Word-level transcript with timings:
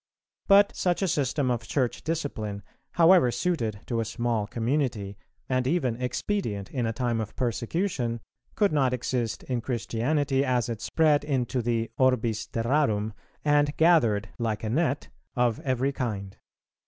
But 0.47 0.75
such 0.75 1.03
a 1.03 1.07
system 1.07 1.51
of 1.51 1.67
Church 1.67 2.03
discipline, 2.03 2.63
however 2.93 3.29
suited 3.29 3.81
to 3.85 3.99
a 3.99 4.05
small 4.05 4.47
community, 4.47 5.15
and 5.47 5.67
even 5.67 5.95
expedient 6.01 6.71
in 6.71 6.87
a 6.87 6.91
time 6.91 7.21
of 7.21 7.35
persecution, 7.35 8.19
could 8.55 8.71
not 8.71 8.95
exist 8.95 9.43
in 9.43 9.61
Christianity, 9.61 10.43
as 10.43 10.69
it 10.69 10.81
spread 10.81 11.23
into 11.23 11.61
the 11.61 11.91
orbis 11.99 12.47
terrarum, 12.47 13.13
and 13.45 13.77
gathered 13.77 14.29
like 14.39 14.63
a 14.63 14.71
net 14.71 15.09
of 15.35 15.59
every 15.59 15.91
kind. 15.91 16.35